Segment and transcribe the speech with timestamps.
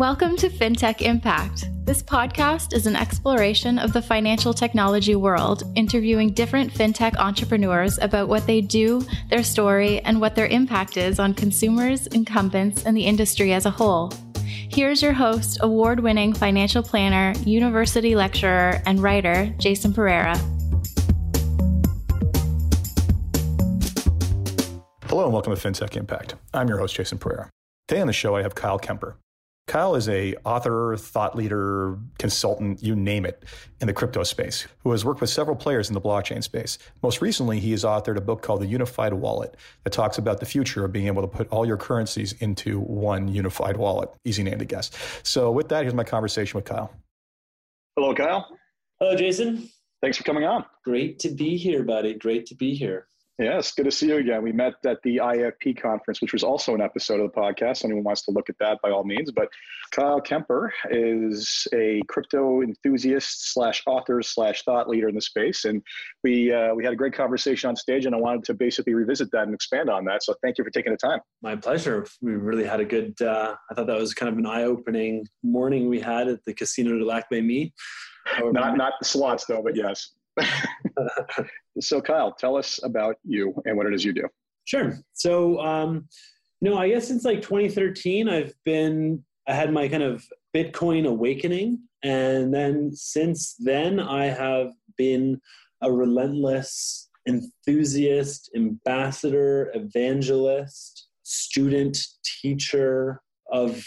[0.00, 1.66] Welcome to FinTech Impact.
[1.84, 8.26] This podcast is an exploration of the financial technology world, interviewing different FinTech entrepreneurs about
[8.26, 13.04] what they do, their story, and what their impact is on consumers, incumbents, and the
[13.04, 14.10] industry as a whole.
[14.46, 20.34] Here's your host, award winning financial planner, university lecturer, and writer, Jason Pereira.
[25.08, 26.36] Hello and welcome to FinTech Impact.
[26.54, 27.50] I'm your host, Jason Pereira.
[27.86, 29.18] Today on the show, I have Kyle Kemper.
[29.70, 33.44] Kyle is a author, thought leader, consultant, you name it,
[33.80, 36.76] in the crypto space, who has worked with several players in the blockchain space.
[37.04, 40.44] Most recently, he has authored a book called The Unified Wallet that talks about the
[40.44, 44.10] future of being able to put all your currencies into one unified wallet.
[44.24, 44.90] Easy name to guess.
[45.22, 46.92] So with that, here's my conversation with Kyle.
[47.94, 48.48] Hello, Kyle.
[48.98, 49.68] Hello, Jason.
[50.02, 50.64] Thanks for coming on.
[50.84, 52.14] Great to be here, buddy.
[52.14, 53.06] Great to be here.
[53.40, 54.42] Yes, good to see you again.
[54.42, 57.86] We met at the IFP conference, which was also an episode of the podcast.
[57.86, 59.32] Anyone wants to look at that, by all means.
[59.32, 59.48] But
[59.92, 65.82] Kyle Kemper is a crypto enthusiast slash author slash thought leader in the space, and
[66.22, 69.30] we uh, we had a great conversation on stage, and I wanted to basically revisit
[69.32, 70.22] that and expand on that.
[70.22, 71.20] So thank you for taking the time.
[71.40, 72.06] My pleasure.
[72.20, 73.14] We really had a good.
[73.22, 76.52] Uh, I thought that was kind of an eye opening morning we had at the
[76.52, 77.72] Casino de Lac-Leamy.
[78.42, 80.12] Not not the slots though, but yes.
[81.80, 84.28] so, Kyle, tell us about you and what it is you do.
[84.64, 84.98] Sure.
[85.12, 86.08] So, um,
[86.60, 91.80] no, I guess since like 2013, I've been, I had my kind of Bitcoin awakening.
[92.02, 95.40] And then since then, I have been
[95.82, 103.20] a relentless enthusiast, ambassador, evangelist, student, teacher
[103.52, 103.84] of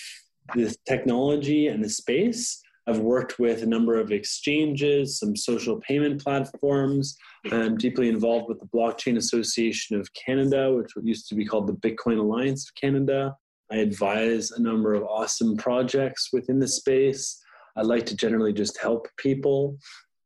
[0.56, 2.63] this technology and the space.
[2.88, 7.18] I've worked with a number of exchanges, some social payment platforms.
[7.52, 11.90] I'm deeply involved with the Blockchain Association of Canada, which used to be called the
[11.90, 13.36] Bitcoin Alliance of Canada.
[13.72, 17.42] I advise a number of awesome projects within the space.
[17.76, 19.78] I like to generally just help people.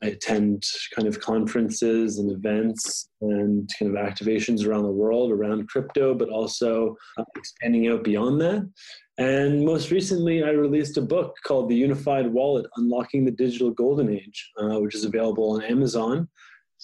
[0.03, 0.63] I attend
[0.95, 6.29] kind of conferences and events and kind of activations around the world around crypto, but
[6.29, 8.69] also uh, expanding out beyond that.
[9.17, 14.09] And most recently, I released a book called The Unified Wallet Unlocking the Digital Golden
[14.09, 16.29] Age, uh, which is available on Amazon.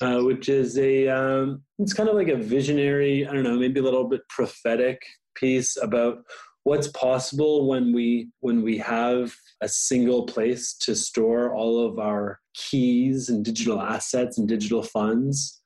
[0.01, 3.79] Uh, which is a um, it's kind of like a visionary i don't know maybe
[3.79, 4.99] a little bit prophetic
[5.35, 6.23] piece about
[6.63, 12.39] what's possible when we when we have a single place to store all of our
[12.55, 15.61] keys and digital assets and digital funds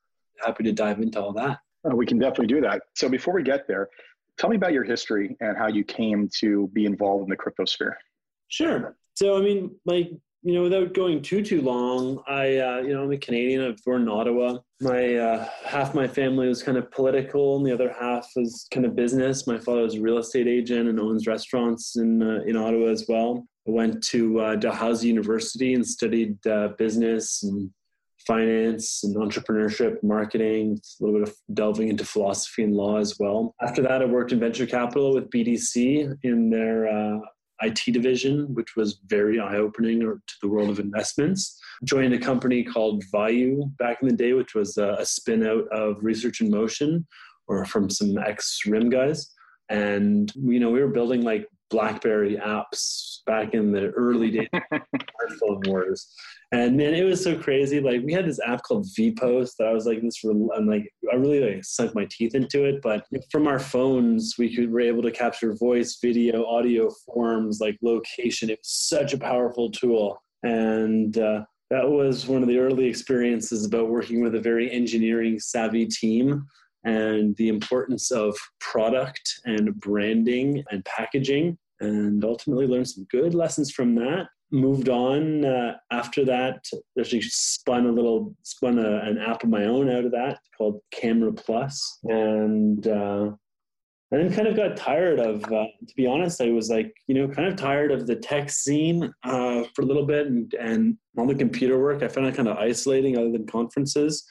[0.46, 3.44] happy to dive into all that uh, we can definitely do that so before we
[3.44, 3.88] get there
[4.38, 7.66] Tell me about your history and how you came to be involved in the crypto
[7.66, 7.98] sphere.
[8.50, 8.96] Sure.
[9.16, 10.12] So, I mean, like,
[10.44, 13.64] you know, without going too too long, I, uh, you know, I'm a Canadian.
[13.64, 14.60] I was born in Ottawa.
[14.80, 18.86] My uh, half my family was kind of political, and the other half was kind
[18.86, 19.48] of business.
[19.48, 23.06] My father was a real estate agent and owns restaurants in uh, in Ottawa as
[23.10, 23.48] well.
[23.68, 27.70] I went to uh, Dalhousie University and studied uh, business and
[28.28, 33.56] finance and entrepreneurship, marketing, a little bit of delving into philosophy and law as well.
[33.62, 37.20] After that, I worked in venture capital with BDC in their uh,
[37.62, 41.60] IT division, which was very eye opening to the world of investments.
[41.84, 45.66] Joined a company called Vayu back in the day, which was a, a spin out
[45.72, 47.08] of Research in Motion
[47.48, 49.32] or from some ex RIM guys.
[49.70, 54.62] And, you know, we were building like BlackBerry apps back in the early days of
[54.72, 56.08] smartphone wars.
[56.54, 57.82] And man, it was so crazy.
[57.82, 60.24] Like we had this app called VPost that I was like, this.
[60.24, 62.82] I'm like, I really like sunk my teeth into it.
[62.82, 67.78] But from our phones, we could were able to capture voice, video, audio forms, like
[67.82, 68.50] location.
[68.50, 73.66] It was such a powerful tool, and uh, that was one of the early experiences
[73.66, 76.46] about working with a very engineering savvy team
[76.88, 83.72] and the importance of product and branding and packaging and ultimately learned some good lessons
[83.72, 84.28] from that.
[84.52, 86.64] Moved on uh, after that
[86.98, 90.80] actually spun a little spun a, an app of my own out of that called
[90.92, 93.30] camera plus and uh,
[94.12, 97.16] and then kind of got tired of uh, to be honest i was like you
[97.16, 100.98] know kind of tired of the tech scene uh, for a little bit and, and
[101.18, 102.04] all the computer work.
[102.04, 104.26] I found it kind of isolating other than conferences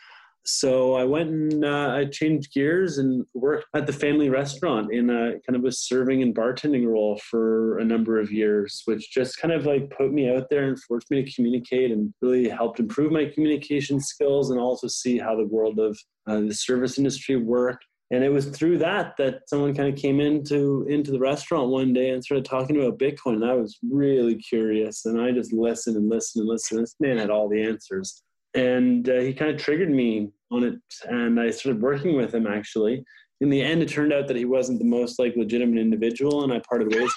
[0.46, 5.10] so I went and uh, I changed gears and worked at the family restaurant in
[5.10, 9.40] a kind of a serving and bartending role for a number of years, which just
[9.40, 12.78] kind of like put me out there and forced me to communicate and really helped
[12.78, 15.98] improve my communication skills and also see how the world of
[16.28, 17.84] uh, the service industry worked.
[18.12, 21.92] And it was through that that someone kind of came into into the restaurant one
[21.92, 23.34] day and started talking about Bitcoin.
[23.34, 26.82] And I was really curious, and I just listened and listened and listened.
[26.82, 28.22] This man had all the answers
[28.56, 30.74] and uh, he kind of triggered me on it
[31.08, 33.04] and i started working with him actually.
[33.40, 36.52] In the end it turned out that he wasn't the most like legitimate individual and
[36.52, 37.12] i parted ways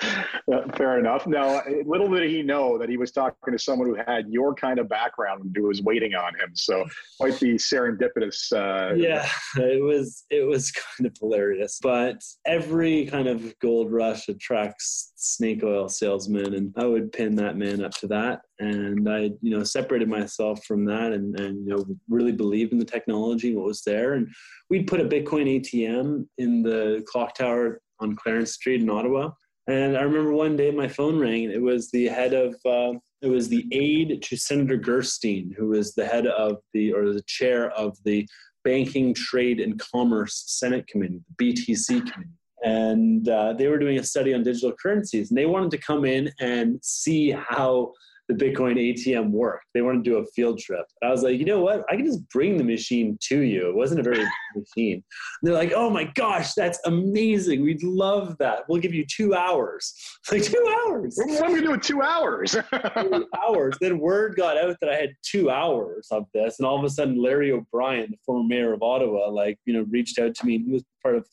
[0.76, 1.26] fair enough.
[1.26, 4.78] Now, little did he know that he was talking to someone who had your kind
[4.78, 6.50] of background who was waiting on him.
[6.54, 6.84] So
[7.18, 8.52] quite the serendipitous.
[8.52, 11.78] Uh, yeah, it was it was kind of hilarious.
[11.82, 17.56] But every kind of gold rush attracts snake oil salesmen, and I would pin that
[17.56, 18.42] man up to that.
[18.58, 22.78] And I, you know, separated myself from that, and and you know, really believed in
[22.78, 24.28] the technology, what was there, and
[24.68, 29.30] we'd put a Bitcoin ATM in the clock tower on Clarence Street in Ottawa
[29.70, 31.50] and I remember one day my phone rang.
[31.50, 35.94] It was the head of, uh, it was the aide to Senator Gerstein, who was
[35.94, 38.28] the head of the, or the chair of the
[38.64, 42.30] Banking, Trade, and Commerce Senate Committee, the BTC Committee.
[42.62, 45.30] And uh, they were doing a study on digital currencies.
[45.30, 47.92] And they wanted to come in and see how
[48.30, 49.66] the Bitcoin ATM worked.
[49.74, 50.86] They wanted to do a field trip.
[51.02, 51.84] I was like, you know what?
[51.90, 53.68] I can just bring the machine to you.
[53.68, 54.24] It wasn't a very
[54.54, 54.94] machine.
[54.94, 55.02] And
[55.42, 57.62] they're like, oh my gosh, that's amazing.
[57.62, 58.60] We'd love that.
[58.68, 59.94] We'll give you two hours.
[60.30, 61.16] Like two hours.
[61.16, 62.52] What am I doing two hours?
[62.52, 63.76] two hours.
[63.80, 66.90] Then word got out that I had two hours of this, and all of a
[66.90, 70.58] sudden, Larry O'Brien, the former mayor of Ottawa, like you know, reached out to me.
[70.58, 71.26] He was part of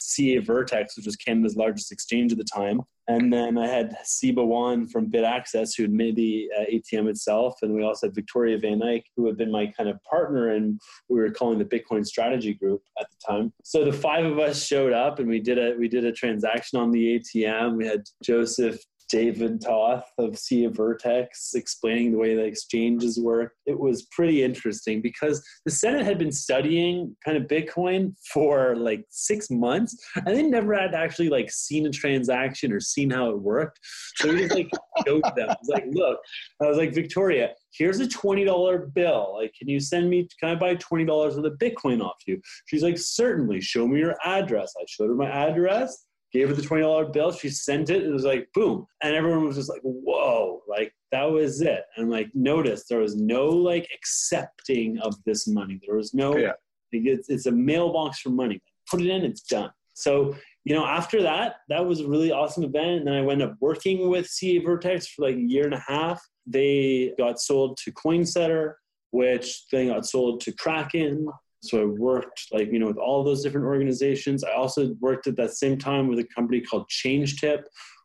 [0.00, 2.80] CAVirtex, which was Canada's largest exchange at the time.
[3.10, 7.58] And then I had Siba Wan from BitAccess, who had made the uh, ATM itself.
[7.60, 10.80] And we also had Victoria Van Eyck, who had been my kind of partner, and
[11.08, 13.52] we were calling the Bitcoin Strategy Group at the time.
[13.64, 16.78] So the five of us showed up, and we did a we did a transaction
[16.78, 17.76] on the ATM.
[17.76, 18.78] We had Joseph
[19.10, 23.52] David Toth of CAVirtex explaining the way the exchanges work.
[23.66, 29.04] It was pretty interesting because the Senate had been studying kind of Bitcoin for like
[29.10, 33.40] six months and they never had actually like seen a transaction or seen how it
[33.40, 33.80] worked.
[34.16, 34.70] So we just like
[35.06, 35.50] showed them.
[35.50, 36.18] I was like, look,
[36.62, 39.34] I was like, Victoria, here's a $20 bill.
[39.36, 42.40] Like, can you send me, can I buy $20 worth of Bitcoin off you?
[42.66, 44.72] She's like, certainly, show me your address.
[44.80, 47.32] I showed her my address gave her the $20 bill.
[47.32, 48.02] She sent it.
[48.02, 48.86] It was like, boom.
[49.02, 51.84] And everyone was just like, whoa, like that was it.
[51.96, 55.80] And like, notice there was no like accepting of this money.
[55.86, 56.52] There was no, yeah.
[56.92, 58.62] it's, it's a mailbox for money.
[58.90, 59.70] Put it in, it's done.
[59.94, 60.34] So,
[60.64, 62.98] you know, after that, that was a really awesome event.
[62.98, 66.22] And then I went up working with CAVirtex for like a year and a half.
[66.46, 68.74] They got sold to Coinsetter,
[69.10, 71.28] which then got sold to Kraken,
[71.62, 74.44] so I worked like, you know, with all those different organizations.
[74.44, 77.62] I also worked at that same time with a company called ChangeTip,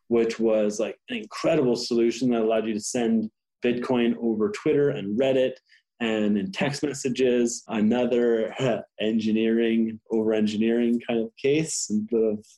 [0.08, 3.30] which was like an incredible solution that allowed you to send
[3.64, 5.52] Bitcoin over Twitter and Reddit
[6.00, 8.54] and in text messages, another
[9.00, 12.08] engineering over engineering kind of case, and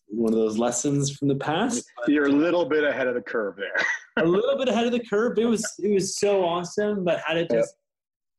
[0.09, 1.85] one of those lessons from the past.
[2.09, 4.25] You're a little bit ahead of the curve there.
[4.25, 5.39] a little bit ahead of the curve.
[5.39, 7.75] It was it was so awesome, but had it just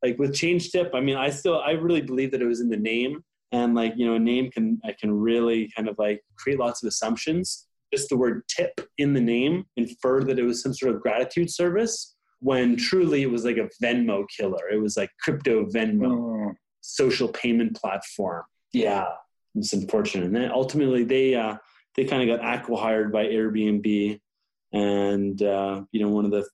[0.03, 2.69] like with change tip i mean i still i really believe that it was in
[2.69, 3.23] the name.
[3.51, 6.83] And like you know a name can i can really kind of like create lots
[6.83, 7.65] of assumptions.
[7.91, 11.49] Just the word tip in the name infer that it was some sort of gratitude
[11.49, 14.69] service when truly it was like a venmo killer.
[14.71, 16.53] It was like crypto venmo oh.
[16.81, 18.43] social payment platform.
[18.71, 19.07] Yeah.
[19.55, 20.25] It's unfortunate.
[20.25, 21.57] And then ultimately they uh
[21.95, 24.19] they kind of got acquired by airbnb.
[24.73, 26.47] And uh, you know one of the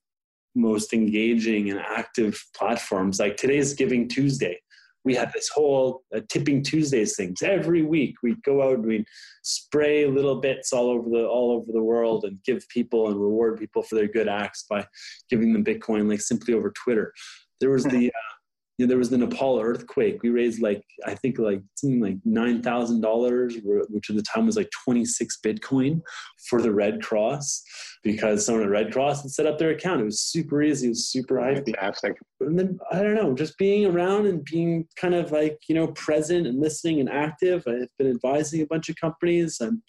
[0.55, 3.19] most engaging and active platforms.
[3.19, 4.59] Like today's Giving Tuesday.
[5.03, 8.15] We have this whole uh, Tipping Tuesdays things every week.
[8.23, 9.05] We go out and we
[9.43, 13.59] spray little bits all over the all over the world and give people and reward
[13.59, 14.87] people for their good acts by
[15.29, 17.13] giving them Bitcoin, like simply over Twitter.
[17.59, 18.33] There was the uh,
[18.77, 20.21] you know, there was the Nepal earthquake.
[20.21, 24.45] We raised like I think like something like nine thousand dollars, which at the time
[24.45, 26.01] was like twenty six Bitcoin
[26.49, 27.63] for the Red Cross,
[28.03, 30.01] because someone at Red Cross had set up their account.
[30.01, 30.87] It was super easy.
[30.87, 31.39] It was super.
[31.39, 32.17] Fantastic.
[32.41, 35.87] And then I don't know, just being around and being kind of like you know
[35.87, 37.63] present and listening and active.
[37.67, 39.81] I've been advising a bunch of companies and.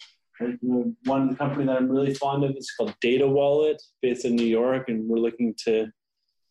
[0.61, 4.87] One company that I'm really fond of is called Data Wallet, based in New York,
[4.87, 5.87] and we're looking to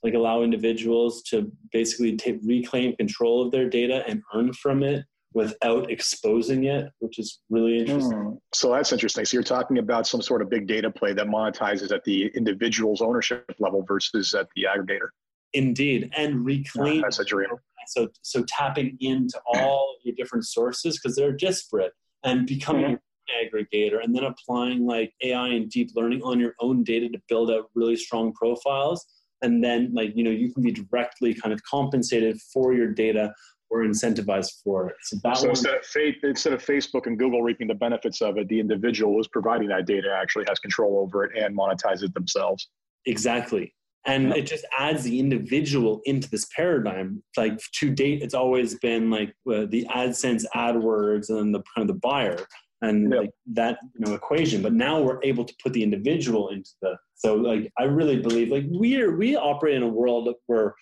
[0.06, 5.04] like allow individuals to basically take, reclaim control of their data and earn from it
[5.34, 8.12] without exposing it, which is really interesting.
[8.12, 8.38] Mm.
[8.54, 9.24] So that's interesting.
[9.24, 13.02] So you're talking about some sort of big data play that monetizes at the individual's
[13.02, 15.08] ownership level versus at the aggregator.
[15.54, 17.02] Indeed, and reclaim.
[17.02, 17.48] that's a dream.
[17.88, 22.94] So, so tapping into all your different sources because they're disparate and becoming mm-hmm.
[22.94, 27.18] an aggregator, and then applying like AI and deep learning on your own data to
[27.28, 29.04] build out really strong profiles
[29.42, 33.32] and then like you know you can be directly kind of compensated for your data
[33.70, 34.96] or incentivized for it.
[35.02, 38.48] So, so instead, of faith, instead of Facebook and Google reaping the benefits of it,
[38.48, 42.68] the individual who's providing that data actually has control over it and monetizes it themselves.
[43.06, 43.74] Exactly.
[44.06, 47.24] And it just adds the individual into this paradigm.
[47.36, 51.88] Like to date, it's always been like uh, the AdSense, AdWords, and then the kind
[51.90, 52.38] of the buyer.
[52.82, 56.70] And like that you know equation but now we're able to put the individual into
[56.82, 60.74] the so like i really believe like we are we operate in a world where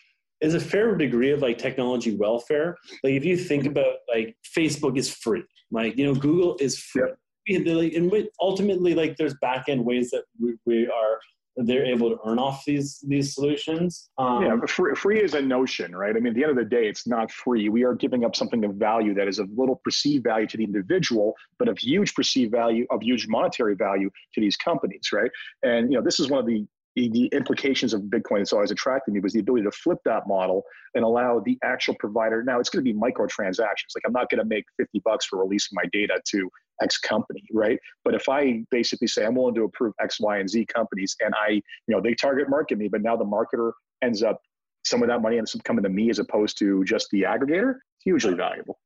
[0.45, 2.77] is a fair degree of like technology welfare.
[3.03, 5.43] Like if you think about like facebook is free.
[5.71, 7.11] Like you know google is free.
[7.47, 7.67] Yep.
[7.67, 11.19] and ultimately like there's back end ways that we, we are
[11.57, 14.11] they're able to earn off these these solutions.
[14.19, 16.17] Um, yeah, free, free is a notion, right?
[16.17, 17.69] I mean, at the end of the day, it's not free.
[17.69, 20.65] We are giving up something of value that is of little perceived value to the
[20.65, 25.31] individual, but of huge perceived value, of huge monetary value to these companies, right?
[25.63, 29.15] And you know, this is one of the the implications of Bitcoin that's always attracted
[29.15, 30.63] me was the ability to flip that model
[30.95, 32.43] and allow the actual provider.
[32.45, 33.95] Now it's going to be microtransactions.
[33.95, 36.51] Like I'm not going to make 50 bucks for releasing my data to
[36.83, 37.79] X company, right?
[38.05, 41.35] But if I basically say I'm willing to approve X, Y, and Z companies, and
[41.35, 44.41] I, you know, they target market me, but now the marketer ends up
[44.85, 47.77] some of that money ends up coming to me as opposed to just the aggregator,
[47.97, 48.79] it's hugely valuable.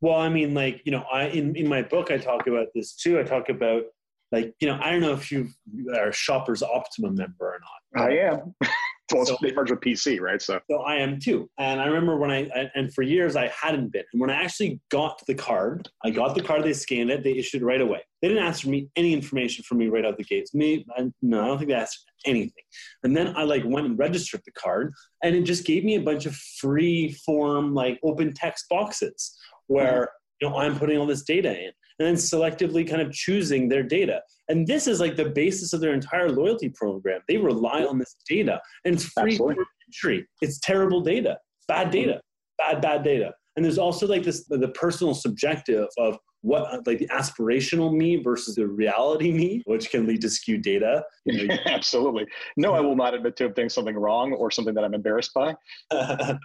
[0.00, 2.94] Well, I mean, like you know, I in in my book I talk about this
[2.94, 3.20] too.
[3.20, 3.84] I talk about
[4.32, 5.48] like you know i don't know if you
[5.94, 7.60] are a shoppers optimum member or
[7.94, 8.54] not i am
[9.12, 10.40] well so, they merge with pc right?
[10.40, 11.48] So so i am too.
[11.58, 14.04] And i remember when I, and for years i hadn't been.
[14.12, 17.32] And when i actually got the card i got the card they scanned it they
[17.32, 18.00] issued it right away.
[18.20, 20.54] They didn't ask for me any information from me right out the gates.
[20.54, 22.64] Me I, no i don't think they asked anything.
[23.02, 24.92] And then i like went and registered the card
[25.22, 30.02] and it just gave me a bunch of free form like open text boxes where
[30.02, 30.06] mm-hmm.
[30.40, 33.82] you know i'm putting all this data in and then selectively kind of choosing their
[33.82, 34.20] data.
[34.48, 37.20] And this is like the basis of their entire loyalty program.
[37.28, 39.38] They rely on this data and it's free
[39.86, 40.26] entry.
[40.40, 42.72] It's terrible data, bad data, mm-hmm.
[42.74, 43.32] bad, bad data.
[43.56, 48.56] And there's also like this the personal subjective of what like the aspirational me versus
[48.56, 51.04] the reality me, which can lead to skewed data.
[51.24, 52.26] You know, Absolutely.
[52.56, 55.54] No, I will not admit to doing something wrong or something that I'm embarrassed by.
[55.92, 56.36] yeah.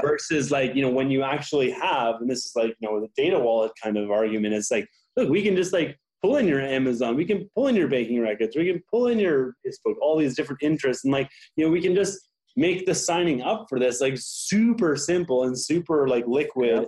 [0.00, 3.08] Versus like, you know, when you actually have, and this is like, you know, the
[3.16, 6.60] data wallet kind of argument it's like, look, we can just like pull in your
[6.60, 10.16] Amazon, we can pull in your banking records, we can pull in your Facebook, all
[10.16, 13.80] these different interests, and like, you know, we can just make the signing up for
[13.80, 16.86] this like super simple and super like liquid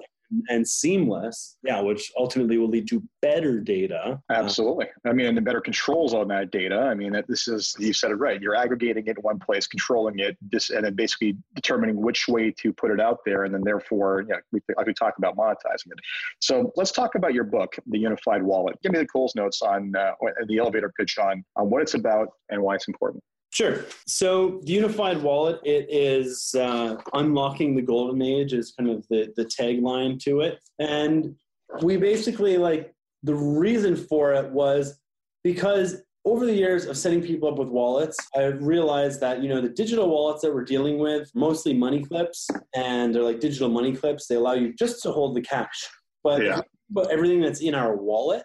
[0.49, 4.21] and seamless, yeah, which ultimately will lead to better data.
[4.30, 4.87] Absolutely.
[5.04, 6.78] I mean, and the better controls on that data.
[6.78, 8.40] I mean, this is, you said it right.
[8.40, 12.52] You're aggregating it in one place, controlling it, this, and then basically determining which way
[12.61, 13.45] to put it out there.
[13.45, 15.99] And then therefore, yeah, we, like we talked about monetizing it.
[16.40, 18.76] So let's talk about your book, The Unified Wallet.
[18.83, 20.12] Give me the Coles notes on uh,
[20.49, 23.23] the elevator pitch on, on what it's about and why it's important.
[23.50, 23.85] Sure.
[24.07, 29.33] So the unified wallet, it is uh, unlocking the golden age is kind of the,
[29.37, 30.61] the tagline to it.
[30.79, 31.35] And
[31.83, 34.99] we basically like the reason for it was
[35.43, 39.61] because over the years of setting people up with wallets, I realized that, you know,
[39.61, 43.95] the digital wallets that we're dealing with, mostly money clips, and they're like digital money
[43.95, 45.88] clips, they allow you just to hold the cash.
[46.25, 46.61] But, yeah.
[46.91, 48.45] but everything that's in our wallet,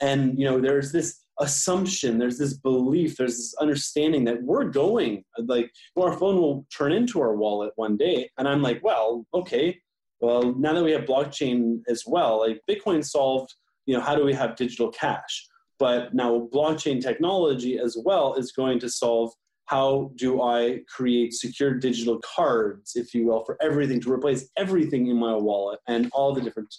[0.00, 2.18] and, you know, there's this assumption.
[2.18, 7.20] There's this belief there's this understanding that we're going like our phone will turn into
[7.20, 8.30] our wallet one day.
[8.38, 9.78] And i'm like well okay.
[10.20, 13.54] Well now that we have blockchain as well like bitcoin solved
[13.86, 15.46] you know how do we have digital cash?
[15.78, 19.32] But now blockchain technology as well is going to solve
[19.66, 25.08] how do i create secure digital cards if you will for everything to replace everything
[25.08, 26.74] in my wallet and all the different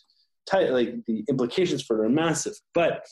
[0.49, 2.53] type like the implications for it are massive.
[2.73, 3.05] But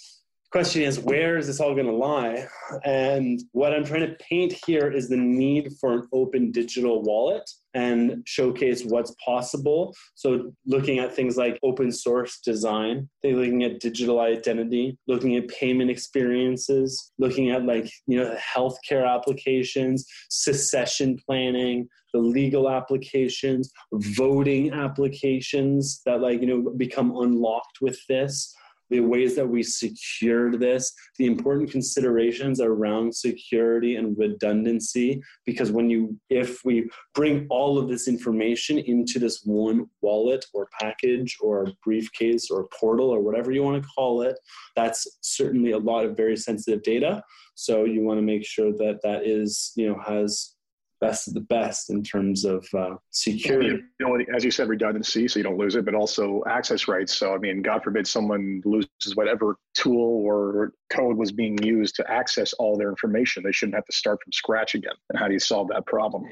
[0.52, 2.48] question is where is this all going to lie?
[2.84, 7.50] And what i'm trying to paint here is the need for an open digital wallet
[7.74, 9.94] and showcase what's possible.
[10.16, 15.92] So looking at things like open source design looking at digital identity looking at payment
[15.92, 26.02] experiences looking at like you know healthcare applications succession planning the legal applications voting applications
[26.06, 28.56] that like you know become unlocked with this
[28.90, 35.22] the ways that we secured this, the important considerations around security and redundancy.
[35.46, 40.68] Because when you, if we bring all of this information into this one wallet or
[40.80, 44.38] package or briefcase or portal or whatever you want to call it,
[44.76, 47.22] that's certainly a lot of very sensitive data.
[47.56, 50.54] So you want to make sure that that is, you know, has
[51.00, 53.80] best of the best in terms of uh, security.
[54.02, 57.18] Ability, as you said, redundancy, so you don't lose it, but also access rights.
[57.18, 62.12] So, I mean, God forbid someone loses whatever tool or code was being used to
[62.12, 63.44] access all their information.
[63.44, 64.96] They shouldn't have to start from scratch again.
[65.10, 66.26] And how do you solve that problem?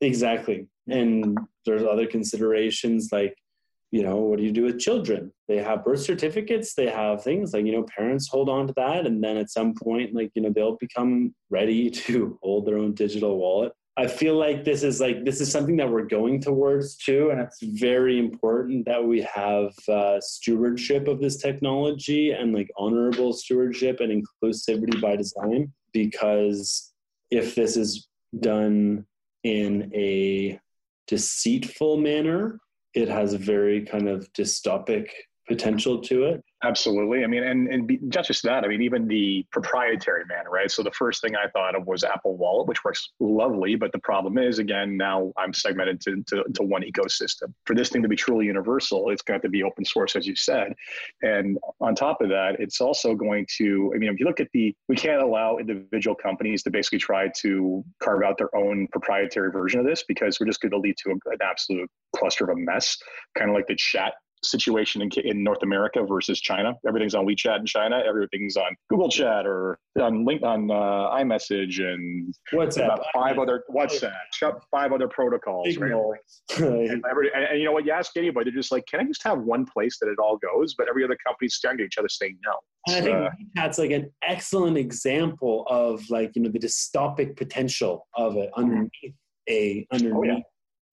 [0.00, 0.66] Exactly.
[0.88, 3.36] And there's other considerations like
[3.92, 5.30] you know, what do you do with children?
[5.48, 9.06] They have birth certificates, they have things like, you know, parents hold on to that.
[9.06, 12.94] And then at some point, like, you know, they'll become ready to hold their own
[12.94, 13.72] digital wallet.
[13.96, 17.40] I feel like this is like this is something that we're going towards too, and
[17.40, 24.00] it's very important that we have uh, stewardship of this technology and like honorable stewardship
[24.00, 25.72] and inclusivity by design.
[25.92, 26.92] Because
[27.30, 28.08] if this is
[28.40, 29.04] done
[29.44, 30.58] in a
[31.06, 32.58] deceitful manner,
[32.94, 35.08] it has very kind of dystopic
[35.46, 36.42] potential to it.
[36.64, 37.24] Absolutely.
[37.24, 40.70] I mean, and, and not just that, I mean, even the proprietary manner, right?
[40.70, 43.74] So the first thing I thought of was Apple Wallet, which works lovely.
[43.74, 47.52] But the problem is, again, now I'm segmented to, to, to one ecosystem.
[47.66, 50.36] For this thing to be truly universal, it's got to be open source, as you
[50.36, 50.72] said.
[51.22, 54.48] And on top of that, it's also going to, I mean, if you look at
[54.52, 59.50] the, we can't allow individual companies to basically try to carve out their own proprietary
[59.50, 62.60] version of this because we're just going to lead to an absolute cluster of a
[62.60, 62.96] mess,
[63.36, 66.74] kind of like the chat situation in, in North America versus China.
[66.86, 68.02] Everything's on WeChat in China.
[68.06, 70.74] Everything's on Google Chat or on link on uh,
[71.14, 72.84] iMessage and WhatsApp.
[72.84, 75.76] About five other WhatsApp, five other protocols.
[75.76, 75.92] Right?
[76.56, 77.84] and, every, and, and, you know what?
[77.84, 80.38] You ask anybody, they're just like, "Can I just have one place that it all
[80.38, 82.54] goes?" But every other company's staring at each other saying no.
[82.88, 83.30] And I think uh,
[83.60, 89.14] WeChat's like an excellent example of like you know the dystopic potential of it underneath
[89.48, 90.14] a underneath.
[90.16, 90.38] Oh, yeah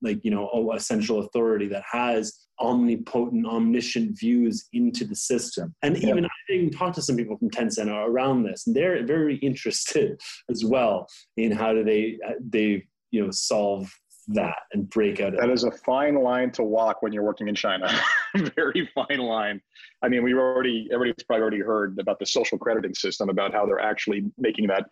[0.01, 5.73] like you know a central authority that has omnipotent omniscient views into the system.
[5.81, 6.09] And yeah.
[6.09, 10.19] even i even talked to some people from tencent around this and they're very interested
[10.49, 13.91] as well in how do they uh, they you know solve
[14.31, 17.55] that and break out that is a fine line to walk when you're working in
[17.55, 17.89] china.
[18.55, 19.61] Very fine line.
[20.03, 23.65] I mean we've already everybody's probably already heard about the social crediting system about how
[23.65, 24.85] they're actually making that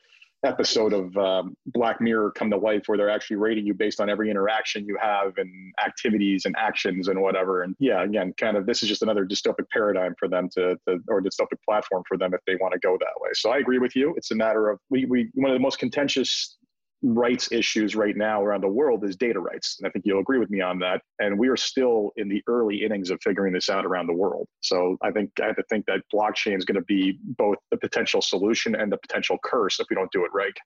[0.44, 4.10] episode of um, Black Mirror come to life where they're actually rating you based on
[4.10, 7.64] every interaction you have and activities and actions and whatever.
[7.64, 11.00] And yeah, again, kind of this is just another dystopic paradigm for them to, to
[11.08, 13.30] or dystopic platform for them if they want to go that way.
[13.34, 14.14] So I agree with you.
[14.16, 16.58] It's a matter of we, we one of the most contentious
[17.04, 19.78] rights issues right now around the world is data rights.
[19.80, 21.02] And I think you'll agree with me on that.
[21.20, 24.48] And we are still in the early innings of figuring this out around the world.
[24.62, 27.78] So I think I have to think that blockchain is going to be both the
[27.78, 30.58] potential solution and the potential curse if we don't do it right.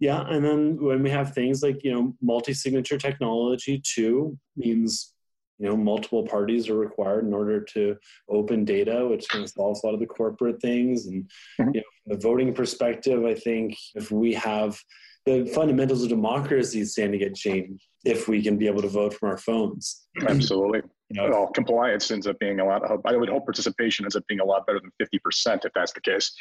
[0.00, 5.14] Yeah, and then when we have things like you know multi-signature technology too means
[5.58, 7.96] you know multiple parties are required in order to
[8.28, 11.06] open data, which kind of solves a lot of the corporate things.
[11.06, 11.70] And mm-hmm.
[11.74, 14.78] you know, from the voting perspective, I think if we have
[15.26, 19.14] the fundamentals of democracy stand to get changed if we can be able to vote
[19.14, 20.06] from our phones.
[20.26, 20.82] Absolutely.
[21.08, 22.82] You know, well, compliance ends up being a lot.
[23.06, 25.92] I would hope participation ends up being a lot better than fifty percent if that's
[25.92, 26.34] the case.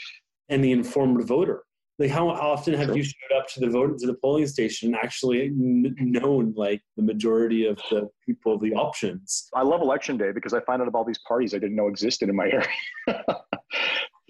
[0.50, 1.64] And the informed voter.
[2.00, 2.98] Like, how often have sure.
[2.98, 6.82] you showed up to the vote to the polling station and actually n- known like
[6.98, 9.48] the majority of the people, the options?
[9.54, 11.88] I love election day because I find out about all these parties I didn't know
[11.88, 12.68] existed in my area.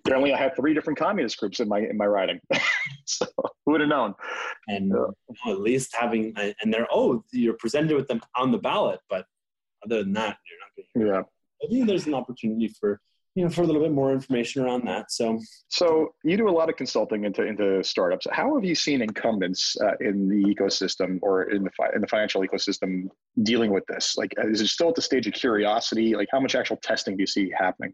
[0.06, 2.40] apparently I had three different communist groups in my in my riding.
[3.06, 3.26] so
[3.66, 4.14] who would have known?
[4.68, 5.16] And well,
[5.48, 9.26] at least having and they're oh you're presented with them on the ballot, but
[9.86, 11.08] other than that you're not getting.
[11.08, 11.22] Yeah,
[11.64, 13.00] I think there's an opportunity for
[13.36, 15.12] you know for a little bit more information around that.
[15.12, 15.40] So
[15.70, 18.28] so you do a lot of consulting into into startups.
[18.32, 22.08] How have you seen incumbents uh, in the ecosystem or in the fi- in the
[22.08, 23.08] financial ecosystem
[23.42, 24.18] dealing with this?
[24.18, 26.16] Like, is it still at the stage of curiosity?
[26.16, 27.94] Like, how much actual testing do you see happening?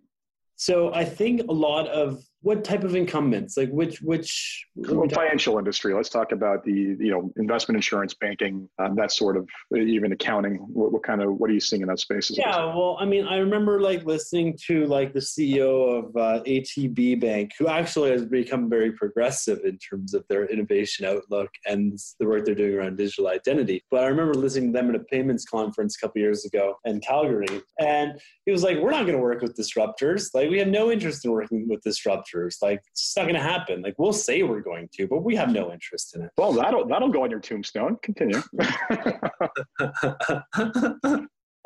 [0.59, 5.57] So I think a lot of what type of incumbents, like which which well, financial
[5.57, 5.93] industry.
[5.93, 10.55] Let's talk about the you know investment insurance, banking, um, that sort of even accounting.
[10.55, 12.31] What, what, kind of what are you seeing in that space?
[12.31, 17.19] Yeah, well, I mean, I remember like listening to like the CEO of uh, ATB
[17.19, 22.27] Bank, who actually has become very progressive in terms of their innovation outlook and the
[22.27, 23.83] work they're doing around digital identity.
[23.91, 27.01] But I remember listening to them at a payments conference a couple years ago in
[27.01, 28.13] Calgary, and
[28.45, 30.29] he was like, "We're not going to work with disruptors.
[30.33, 32.28] Like, we have no interest in working with disruptors.
[32.61, 33.81] Like, it's not going to happen.
[33.81, 36.87] Like, we'll say we're going to, but we have no interest in it." Well, that'll
[36.87, 37.97] that'll go on your tombstone.
[38.01, 38.41] Continue.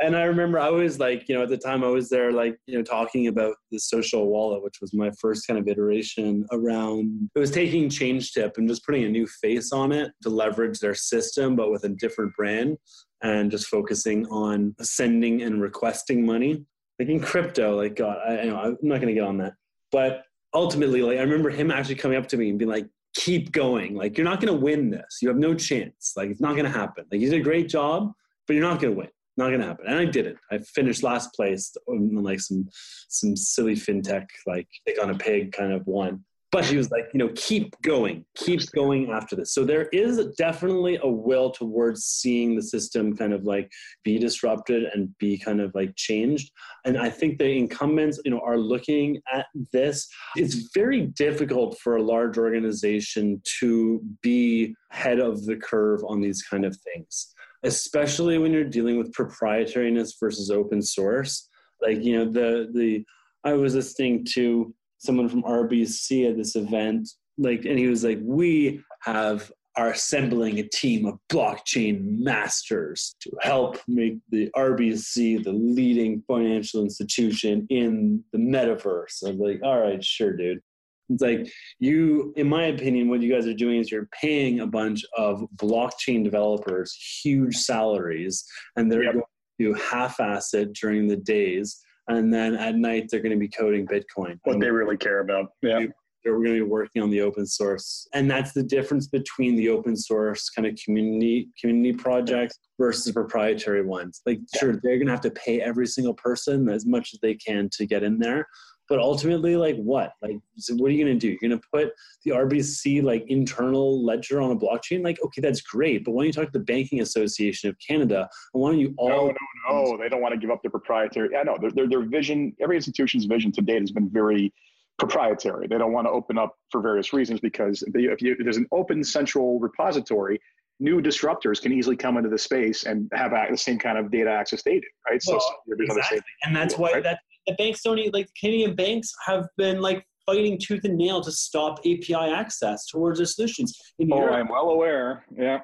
[0.02, 2.58] and I remember I was like, you know, at the time I was there, like,
[2.66, 7.30] you know, talking about the social wallet, which was my first kind of iteration around.
[7.36, 10.80] It was taking change tip and just putting a new face on it to leverage
[10.80, 12.78] their system, but with a different brand,
[13.22, 16.66] and just focusing on sending and requesting money
[17.00, 19.54] like in crypto, like God, I, I know I'm not going to get on that,
[19.92, 23.52] but ultimately, like I remember him actually coming up to me and being like, "Keep
[23.52, 23.96] going.
[23.96, 25.20] Like you're not going to win this.
[25.22, 26.14] You have no chance.
[26.16, 27.06] Like it's not going to happen.
[27.12, 28.12] Like you did a great job,
[28.48, 29.10] but you're not going to win.
[29.38, 30.38] Not going to happen." And I didn't.
[30.52, 32.68] I finished last place on like some
[33.10, 36.24] some silly fintech, like take on a pig kind of one.
[36.54, 39.56] But he was like, you know, keep going, keep going after this.
[39.56, 43.72] So there is definitely a will towards seeing the system kind of like
[44.04, 46.52] be disrupted and be kind of like changed.
[46.86, 50.08] And I think the incumbents, you know, are looking at this.
[50.36, 56.44] It's very difficult for a large organization to be head of the curve on these
[56.44, 61.50] kind of things, especially when you're dealing with proprietariness versus open source.
[61.82, 63.04] Like, you know, the the
[63.44, 68.20] I was listening to someone from RBC at this event, like, and he was like,
[68.22, 75.52] "We have are assembling a team of blockchain masters to help make the RBC the
[75.52, 80.62] leading financial institution in the metaverse." I'm like, "All right, sure, dude."
[81.10, 84.68] It's like you, in my opinion, what you guys are doing is you're paying a
[84.68, 88.46] bunch of blockchain developers huge salaries,
[88.78, 89.14] and they're yep.
[89.14, 89.26] going
[89.60, 93.86] to half-ass it during the days and then at night they're going to be coding
[93.86, 94.40] Bitcoin.
[94.44, 95.48] What they really care about.
[95.62, 95.86] Yeah.
[96.24, 99.68] They're going to be working on the open source, and that's the difference between the
[99.68, 104.22] open source kind of community community projects versus proprietary ones.
[104.26, 107.36] Like, sure, they're going to have to pay every single person as much as they
[107.36, 108.48] can to get in there,
[108.90, 111.68] but ultimately like what like so what are you going to do you're going to
[111.72, 111.94] put
[112.24, 116.28] the rbc like internal ledger on a blockchain like okay that's great but why don't
[116.28, 119.34] you talk to the banking association of canada and why don't you all no
[119.70, 122.06] no no they don't want to give up their proprietary yeah know their, their, their
[122.06, 124.54] vision every institution's vision to date has been very
[125.00, 128.38] proprietary they don't want to open up for various reasons because if, if, you, if
[128.40, 130.40] there's an open central repository
[130.80, 134.30] new disruptors can easily come into the space and have the same kind of data
[134.30, 135.22] access they do, right?
[135.28, 136.20] Well, so, exactly.
[136.44, 137.04] and that's why right?
[137.04, 141.22] that the banks don't need, like Canadian banks have been like fighting tooth and nail
[141.22, 143.78] to stop API access towards their solutions.
[144.00, 145.26] In oh, Europe, I'm well aware.
[145.36, 145.60] Yeah.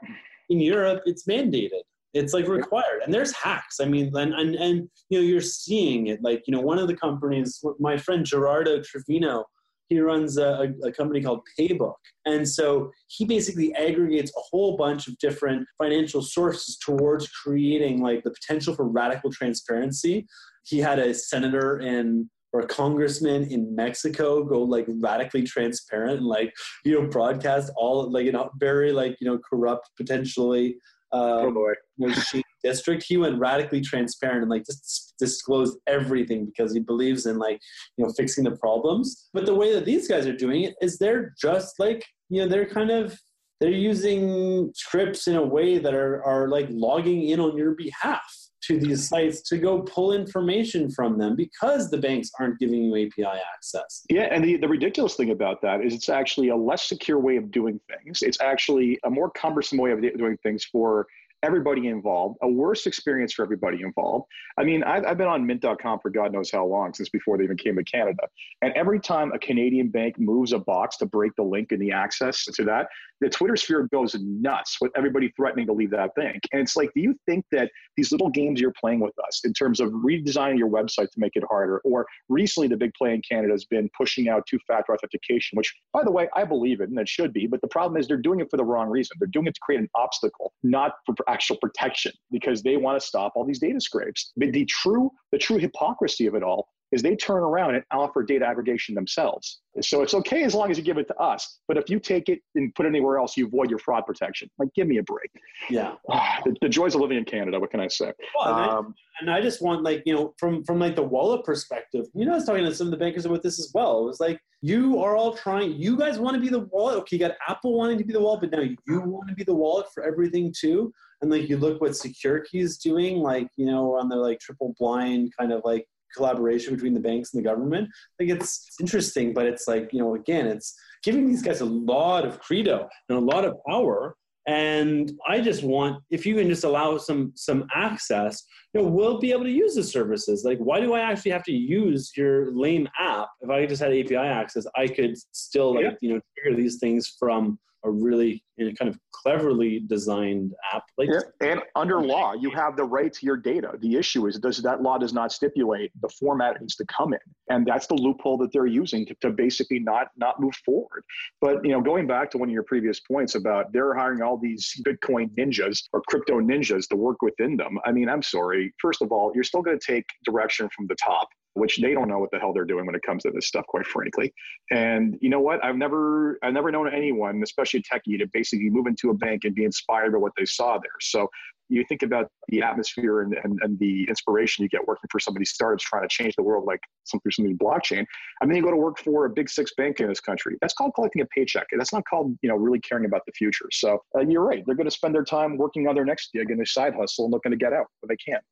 [0.50, 1.82] In Europe, it's mandated.
[2.14, 3.80] It's like required, and there's hacks.
[3.80, 6.24] I mean, and and and you know, you're seeing it.
[6.24, 9.46] Like you know, one of the companies, my friend Gerardo Trevino,
[9.90, 11.96] he runs a, a, company called Paybook.
[12.26, 18.24] And so he basically aggregates a whole bunch of different financial sources towards creating like
[18.24, 20.28] the potential for radical transparency
[20.70, 26.26] he had a senator in or a congressman in Mexico go like radically transparent and
[26.26, 30.78] like you know broadcast all like you know very like you know corrupt potentially
[31.12, 31.74] um, oh boy.
[31.98, 33.04] You know, district.
[33.08, 37.60] He went radically transparent and like just disclosed everything because he believes in like
[37.98, 39.30] you know fixing the problems.
[39.34, 42.48] But the way that these guys are doing it is they're just like you know
[42.48, 43.18] they're kind of
[43.60, 48.24] they're using scripts in a way that are are like logging in on your behalf
[48.62, 53.08] to these sites to go pull information from them because the banks aren't giving you
[53.08, 54.06] API access.
[54.10, 57.38] Yeah, and the, the ridiculous thing about that is it's actually a less secure way
[57.38, 58.22] of doing things.
[58.22, 61.08] It's actually a more cumbersome way of doing things for
[61.44, 64.26] everybody involved, a worse experience for everybody involved.
[64.58, 67.46] I mean, I've, I've been on mint.com for God knows how long, since before they
[67.46, 68.24] even came to Canada.
[68.62, 71.92] And every time a Canadian bank moves a box to break the link and the
[71.92, 72.88] access to that,
[73.22, 76.42] the Twitter sphere goes nuts with everybody threatening to leave that bank.
[76.52, 79.54] And it's like, do you think that these little games you're playing with us in
[79.54, 83.22] terms of redesigning your website to make it harder, or recently the big play in
[83.30, 86.90] Canada has been pushing out two factor authentication, which, by the way, I believe in
[86.90, 87.48] and it should be.
[87.48, 89.16] But the problem is they're doing it for the wrong reason.
[89.20, 93.06] They're doing it to create an obstacle, not for actual protection because they want to
[93.06, 94.32] stop all these data scrapes.
[94.38, 98.24] But the true, the true hypocrisy of it all is they turn around and offer
[98.24, 99.60] data aggregation themselves.
[99.82, 101.60] So it's okay as long as you give it to us.
[101.68, 104.50] But if you take it and put it anywhere else, you avoid your fraud protection.
[104.58, 105.30] Like, give me a break.
[105.70, 105.94] Yeah.
[106.46, 107.60] the, the, joys of living in Canada.
[107.60, 108.12] What can I say?
[108.36, 111.04] Well, and, um, I, and, I, just want like, you know, from, from like the
[111.04, 113.72] wallet perspective, you know, I was talking to some of the bankers about this as
[113.74, 114.02] well.
[114.02, 116.98] It was like, you are all trying, you guys want to be the wallet.
[117.00, 117.18] Okay.
[117.18, 119.56] You got Apple wanting to be the wallet, but now you want to be the
[119.56, 123.96] wallet for everything too and like you look what SecureKey is doing, like you know,
[123.96, 127.90] on the like triple blind kind of like collaboration between the banks and the government.
[128.20, 131.66] Like it's, it's interesting, but it's like you know, again, it's giving these guys a
[131.66, 134.16] lot of credo and a lot of power.
[134.48, 139.20] And I just want, if you can just allow some some access, you know, we'll
[139.20, 140.44] be able to use the services.
[140.44, 143.28] Like, why do I actually have to use your lame app?
[143.42, 145.92] If I just had API access, I could still like, yeah.
[146.02, 150.84] you know, trigger these things from a really you know, kind of cleverly designed app.
[150.98, 151.22] Like yeah.
[151.42, 153.72] and under law, you have the right to your data.
[153.80, 157.14] The issue is does that law does not stipulate the format it needs to come
[157.14, 161.04] in, and that's the loophole that they're using to, to basically not not move forward.
[161.42, 164.38] But you know, going back to one of your previous points about they're hiring all
[164.38, 167.78] these Bitcoin ninjas or crypto ninjas to work within them.
[167.86, 168.74] I mean, I'm sorry.
[168.82, 172.08] First of all, you're still going to take direction from the top which they don't
[172.08, 174.34] know what the hell they're doing when it comes to this stuff, quite frankly.
[174.72, 175.64] And you know what?
[175.64, 179.42] I've never, I've never known anyone, especially a techie, to basically move into a bank
[179.44, 180.92] and be inspired by what they saw there.
[181.02, 181.30] So
[181.70, 185.36] you think about the atmosphere and, and, and the inspiration you get working for some
[185.38, 188.06] these startups trying to change the world, like something something blockchain.
[188.42, 190.58] I mean, you go to work for a big six bank in this country.
[190.62, 191.68] That's called collecting a paycheck.
[191.78, 193.68] That's not called you know really caring about the future.
[193.72, 194.64] So you're right.
[194.66, 197.26] They're going to spend their time working on their next gig and their side hustle
[197.26, 198.44] and looking to get out, but they can't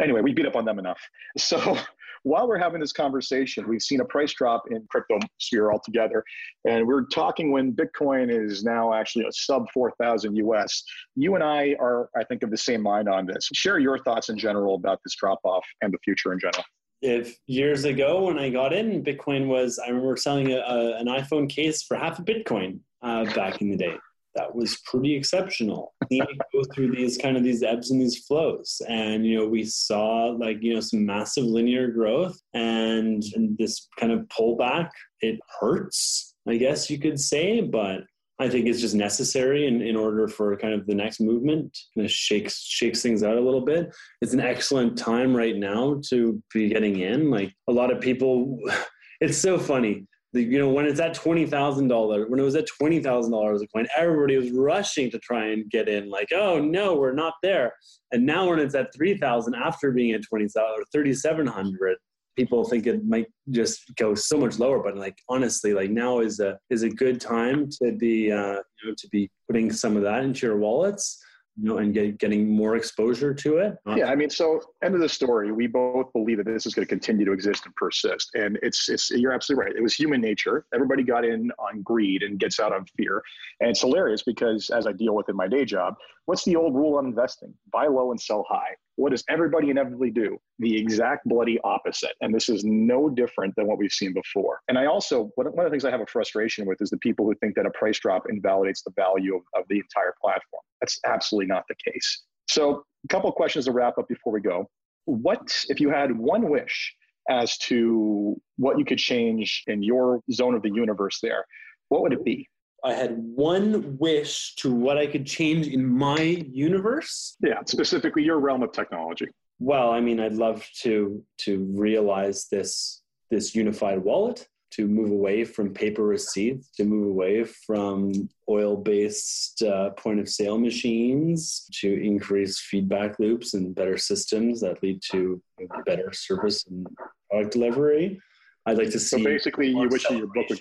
[0.00, 1.00] anyway, we beat up on them enough.
[1.38, 1.78] So
[2.22, 6.24] while we're having this conversation, we've seen a price drop in crypto sphere altogether.
[6.66, 10.82] And we're talking when Bitcoin is now actually a sub 4,000 US.
[11.14, 13.48] You and I are, I think, of the same mind on this.
[13.54, 16.64] Share your thoughts in general about this drop off and the future in general.
[17.00, 21.06] If years ago when I got in, Bitcoin was, I remember selling a, a, an
[21.06, 23.96] iPhone case for half a Bitcoin uh, back in the day
[24.36, 25.94] that was pretty exceptional.
[26.10, 26.20] We
[26.52, 30.26] go through these kind of these ebbs and these flows, and you know we saw
[30.38, 34.90] like you know some massive linear growth and, and this kind of pullback.
[35.20, 38.02] It hurts, I guess you could say, but
[38.38, 42.04] I think it's just necessary in, in order for kind of the next movement kind
[42.04, 43.94] of shakes shakes things out a little bit.
[44.20, 47.30] It's an excellent time right now to be getting in.
[47.30, 48.58] Like a lot of people,
[49.20, 50.06] it's so funny
[50.42, 53.62] you know, when it's at twenty thousand dollars, when it was at twenty thousand dollars
[53.62, 56.10] a coin, everybody was rushing to try and get in.
[56.10, 57.72] Like, oh no, we're not there.
[58.12, 61.46] And now when it's at three thousand, after being at twenty thousand or thirty seven
[61.46, 61.96] hundred,
[62.36, 64.82] people think it might just go so much lower.
[64.82, 68.88] But like honestly, like now is a is a good time to be uh, you
[68.88, 71.22] know to be putting some of that into your wallets
[71.58, 73.76] you know, and get, getting more exposure to it.
[73.86, 75.52] Uh, yeah, I mean, so end of the story.
[75.52, 78.88] We both believe that this is going to continue to exist and persist, and it's
[78.88, 79.76] it's you're absolutely right.
[79.76, 80.66] It was human nature.
[80.74, 83.22] Everybody got in on greed and gets out on fear,
[83.60, 85.94] and it's hilarious because as I deal with in my day job,
[86.26, 87.54] what's the old rule on investing?
[87.72, 88.76] Buy low and sell high.
[88.96, 90.38] What does everybody inevitably do?
[90.58, 92.12] The exact bloody opposite.
[92.20, 94.60] And this is no different than what we've seen before.
[94.68, 97.26] And I also, one of the things I have a frustration with is the people
[97.26, 100.62] who think that a price drop invalidates the value of, of the entire platform.
[100.80, 102.22] That's absolutely not the case.
[102.48, 104.68] So, a couple of questions to wrap up before we go.
[105.04, 106.94] What, if you had one wish
[107.28, 111.44] as to what you could change in your zone of the universe there,
[111.88, 112.48] what would it be?
[112.86, 117.36] I had one wish to what I could change in my universe.
[117.40, 119.26] Yeah, specifically your realm of technology.
[119.58, 125.44] Well, I mean, I'd love to to realize this this unified wallet, to move away
[125.44, 131.88] from paper receipts, to move away from oil based uh, point of sale machines, to
[132.00, 135.42] increase feedback loops and better systems that lead to
[135.84, 136.86] better service and
[137.28, 138.20] product delivery.
[138.64, 139.18] I'd like to see.
[139.18, 140.60] So basically, you wish your book would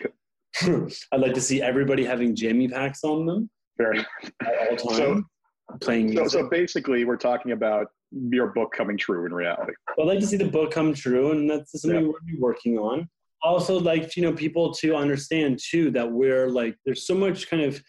[1.11, 3.49] I'd like to see everybody having jammy packs on them.
[3.77, 3.99] Very.
[3.99, 4.95] At all time.
[4.97, 5.23] So,
[5.81, 9.73] playing so, so, basically, we're talking about your book coming true in reality.
[9.99, 12.07] I'd like to see the book come true, and that's something yeah.
[12.07, 13.09] we're working on.
[13.43, 17.63] Also, like you know, people to understand too that we're like there's so much kind
[17.63, 17.81] of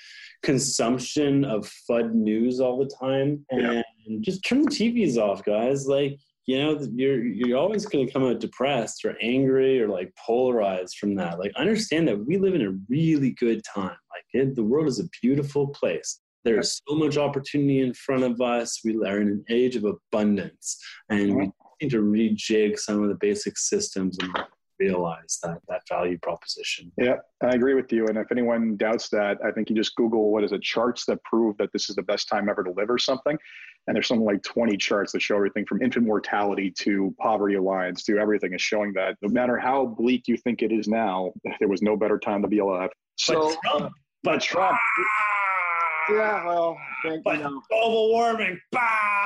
[0.42, 4.18] consumption of FUD news all the time, and yeah.
[4.20, 5.86] just turn the TVs off, guys.
[5.86, 10.12] Like you know you're you're always going to come out depressed or angry or like
[10.24, 11.38] polarized from that.
[11.38, 13.84] Like understand that we live in a really good time.
[13.90, 16.20] Like it, the world is a beautiful place.
[16.44, 18.80] There's so much opportunity in front of us.
[18.84, 20.78] We are in an age of abundance
[21.10, 21.50] and we mm-hmm.
[21.82, 24.32] need to rejig some of the basic systems and
[24.78, 26.92] realize that that value proposition.
[26.98, 28.06] Yeah, I agree with you.
[28.06, 31.22] And if anyone doubts that, I think you just Google what is it charts that
[31.24, 33.36] prove that this is the best time ever to live or something.
[33.86, 38.02] And there's something like 20 charts that show everything from infant mortality to poverty lines
[38.04, 41.68] to everything is showing that no matter how bleak you think it is now, there
[41.68, 42.90] was no better time to be alive.
[43.16, 43.88] So, but Trump, uh,
[44.24, 44.78] but Trump.
[46.10, 47.62] Yeah, well, thank but you know.
[47.68, 48.60] global warming.
[48.72, 49.25] Bah!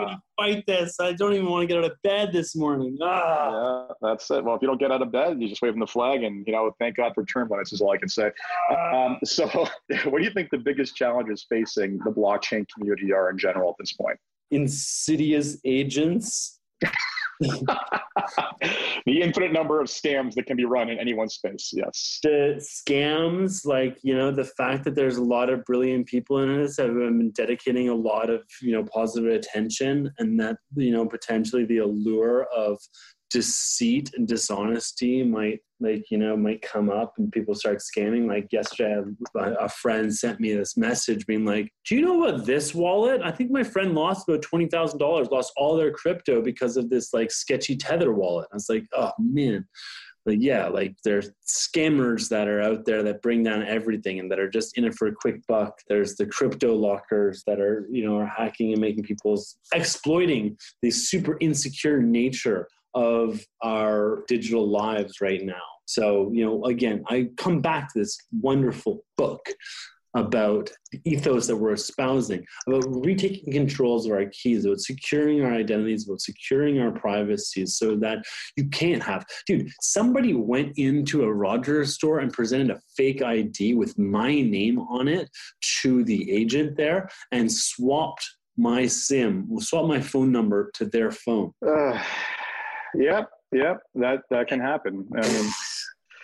[0.00, 0.96] Going to fight this?
[1.00, 2.98] I don't even want to get out of bed this morning.
[3.02, 3.86] Ah.
[3.88, 4.44] Yeah, that's it.
[4.44, 6.52] Well, if you don't get out of bed, you just wave the flag and, you
[6.52, 8.30] know, thank God for term limits is all I can say.
[8.70, 9.06] Ah.
[9.06, 9.46] Um, so
[10.04, 13.76] what do you think the biggest challenges facing the blockchain community are in general at
[13.78, 14.18] this point?
[14.50, 16.60] Insidious agents
[19.06, 21.70] the infinite number of scams that can be run in any one space.
[21.72, 22.18] Yes.
[22.22, 26.60] The scams, like, you know, the fact that there's a lot of brilliant people in
[26.60, 31.06] this have been dedicating a lot of, you know, positive attention and that, you know,
[31.06, 32.78] potentially the allure of
[33.30, 38.28] deceit and dishonesty might like you know might come up and people start scamming.
[38.28, 39.02] Like yesterday
[39.34, 43.22] a friend sent me this message being like do you know about this wallet?
[43.22, 47.30] I think my friend lost about $20000 lost all their crypto because of this like
[47.30, 48.48] sketchy tether wallet.
[48.52, 49.66] I was like oh man.
[50.26, 54.38] Like yeah like there's scammers that are out there that bring down everything and that
[54.38, 55.78] are just in it for a quick buck.
[55.88, 60.90] There's the crypto lockers that are you know are hacking and making people's exploiting the
[60.90, 65.62] super insecure nature of our digital lives right now.
[65.86, 69.40] So, you know, again, I come back to this wonderful book
[70.14, 75.52] about the ethos that we're espousing, about retaking controls of our keys, about securing our
[75.52, 78.18] identities, about securing our privacy so that
[78.56, 79.24] you can't have.
[79.46, 84.80] Dude, somebody went into a Rogers store and presented a fake ID with my name
[84.80, 85.30] on it
[85.82, 91.52] to the agent there and swapped my SIM, swapped my phone number to their phone.
[92.94, 95.08] Yep, yep, that, that can happen.
[95.16, 95.50] I mean,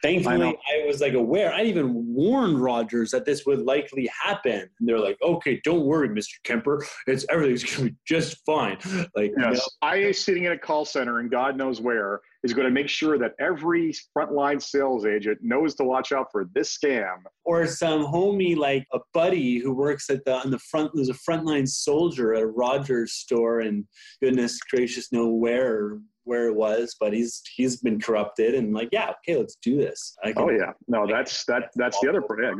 [0.02, 1.52] Thankfully, I, I, was like aware.
[1.52, 4.68] I even warned Rogers that this would likely happen.
[4.78, 6.34] And they're like, "Okay, don't worry, Mr.
[6.44, 6.84] Kemper.
[7.06, 8.78] It's everything's gonna be just fine."
[9.16, 9.94] Like, yes, no.
[9.94, 13.18] IA sitting in a call center and God knows where is going to make sure
[13.18, 17.16] that every frontline sales agent knows to watch out for this scam.
[17.44, 20.92] Or some homie like a buddy who works at the on the front.
[20.94, 23.84] There's a frontline soldier at a Rogers store, and
[24.22, 29.10] goodness gracious, know where where it was, but he's he's been corrupted and like, yeah,
[29.10, 30.16] okay, let's do this.
[30.36, 32.40] oh yeah, no, that's that that's the other part.
[32.42, 32.54] Yeah.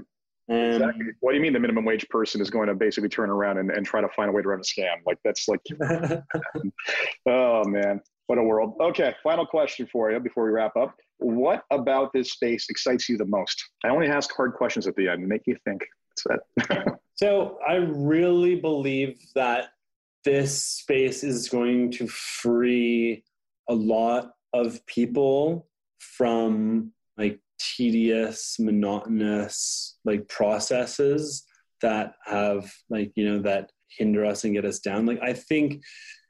[0.49, 1.07] Um, exactly.
[1.21, 3.71] What do you mean the minimum wage person is going to basically turn around and,
[3.71, 4.97] and try to find a way to run a scam?
[5.05, 5.61] Like that's like,
[7.27, 8.75] oh man, what a world.
[8.81, 10.95] Okay, final question for you before we wrap up.
[11.19, 13.63] What about this space excites you the most?
[13.85, 15.85] I only ask hard questions at the end, make you think.
[16.27, 16.79] That's it.
[17.15, 19.71] so I really believe that
[20.25, 23.25] this space is going to free
[23.69, 31.45] a lot of people from like tedious, monotonous like processes
[31.83, 35.07] that have like, you know, that hinder us and get us down.
[35.07, 35.83] Like I think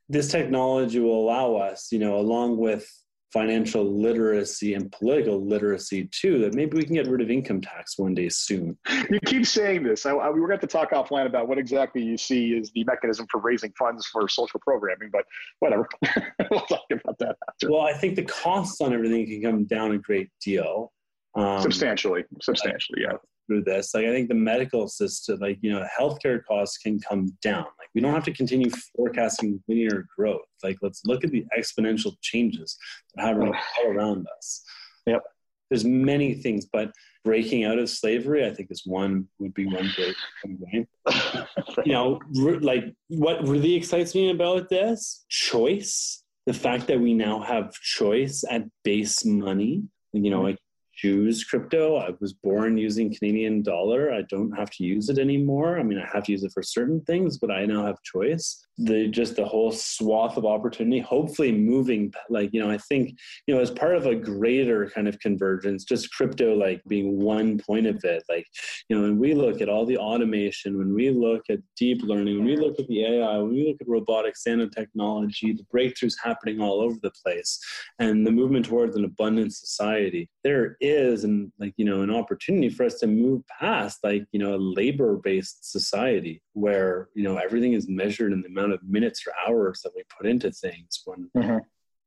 [0.08, 2.88] this technology will allow us, you know, along with
[3.32, 7.98] financial literacy and political literacy too that maybe we can get rid of income tax
[7.98, 8.76] one day soon.
[9.10, 10.06] You keep saying this.
[10.06, 12.84] I, I, we were going to talk offline about what exactly you see is the
[12.84, 15.24] mechanism for raising funds for social programming but
[15.60, 15.88] whatever.
[16.50, 17.70] We'll talk about that after.
[17.70, 20.92] well i think the costs on everything can come down a great deal.
[21.34, 23.94] Um, substantially substantially yeah through this.
[23.94, 27.64] Like I think the medical system, like you know, healthcare costs can come down.
[27.78, 30.42] Like we don't have to continue forecasting linear growth.
[30.62, 32.76] Like let's look at the exponential changes
[33.14, 34.62] that are happening all around us.
[35.06, 35.22] Yep.
[35.70, 36.92] There's many things, but
[37.24, 40.86] breaking out of slavery, I think, is one would be one great way.
[41.84, 42.20] you know,
[42.60, 46.22] like what really excites me about this choice.
[46.46, 49.82] The fact that we now have choice at base money.
[50.12, 50.46] You know, mm-hmm.
[50.46, 50.58] like
[50.96, 51.96] choose crypto.
[51.96, 54.12] I was born using Canadian dollar.
[54.12, 55.78] I don't have to use it anymore.
[55.78, 58.66] I mean, I have to use it for certain things, but I now have choice.
[58.78, 63.54] The just the whole swath of opportunity, hopefully moving like, you know, I think, you
[63.54, 67.86] know, as part of a greater kind of convergence, just crypto like being one point
[67.86, 68.22] of it.
[68.28, 68.46] Like,
[68.88, 72.36] you know, when we look at all the automation, when we look at deep learning,
[72.38, 76.60] when we look at the AI, when we look at robotics, nanotechnology, the breakthroughs happening
[76.60, 77.58] all over the place,
[77.98, 82.68] and the movement towards an abundant society, there is and like you know an opportunity
[82.68, 87.36] for us to move past like you know a labor based society where you know
[87.36, 91.02] everything is measured in the amount of minutes or hours that we put into things
[91.04, 91.58] when mm-hmm.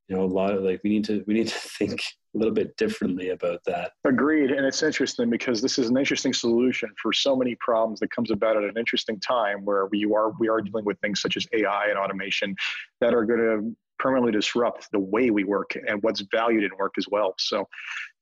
[0.08, 2.00] you know a lot of like we need to we need to think
[2.34, 6.32] a little bit differently about that agreed and it's interesting because this is an interesting
[6.32, 10.32] solution for so many problems that comes about at an interesting time where we are
[10.38, 12.54] we are dealing with things such as ai and automation
[13.00, 16.94] that are going to permanently disrupt the way we work and what's valued in work
[16.98, 17.34] as well.
[17.38, 17.68] So,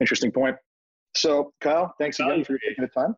[0.00, 0.56] interesting point.
[1.14, 3.14] So, Kyle, thanks again for taking the time.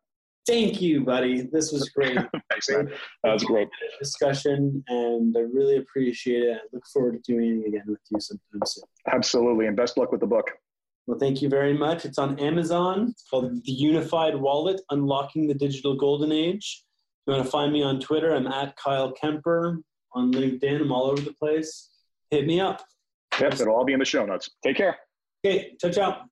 [0.47, 1.43] Thank you, buddy.
[1.43, 2.17] This was great.
[2.51, 2.91] thanks, man.
[3.25, 3.69] That was great
[3.99, 6.57] discussion, and I really appreciate it.
[6.57, 8.85] I look forward to doing it again with you sometime soon.
[9.13, 10.51] Absolutely, and best luck with the book.
[11.07, 12.05] Well, thank you very much.
[12.05, 13.09] It's on Amazon.
[13.11, 16.85] It's called The Unified Wallet Unlocking the Digital Golden Age.
[16.85, 19.81] If you want to find me on Twitter, I'm at Kyle Kemper.
[20.13, 21.90] On LinkedIn, I'm all over the place
[22.31, 22.83] hit me up.
[23.41, 24.51] Yep, it'll all be in the show notes.
[24.63, 24.97] Take care.
[25.45, 26.23] Okay, ciao, ciao.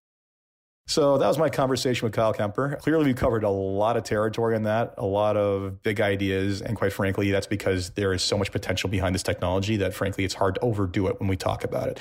[0.89, 2.79] So that was my conversation with Kyle Kemper.
[2.81, 6.63] Clearly, we covered a lot of territory in that, a lot of big ideas.
[6.63, 10.25] And quite frankly, that's because there is so much potential behind this technology that, frankly,
[10.25, 12.01] it's hard to overdo it when we talk about it.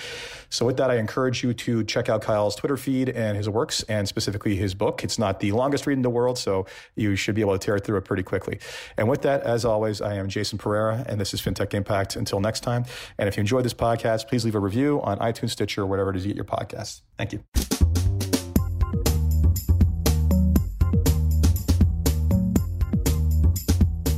[0.50, 3.84] So, with that, I encourage you to check out Kyle's Twitter feed and his works,
[3.84, 5.04] and specifically his book.
[5.04, 7.80] It's not the longest read in the world, so you should be able to tear
[7.80, 8.58] through it pretty quickly.
[8.96, 12.16] And with that, as always, I am Jason Pereira, and this is FinTech Impact.
[12.16, 12.86] Until next time.
[13.18, 16.12] And if you enjoyed this podcast, please leave a review on iTunes, Stitcher, or whatever
[16.12, 17.02] it is you get your podcasts.
[17.18, 17.97] Thank you.